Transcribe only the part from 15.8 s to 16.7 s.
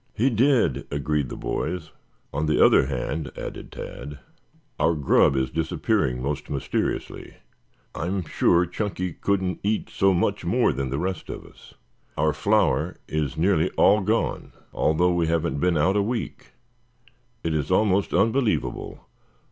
a week.